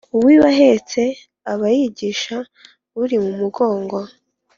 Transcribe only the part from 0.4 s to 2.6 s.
ahetse aba yigisha